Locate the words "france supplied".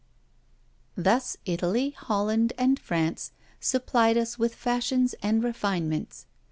2.79-4.17